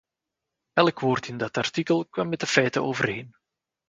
[0.73, 3.35] Elk woord in dat artikel kwam met de feiten overeen.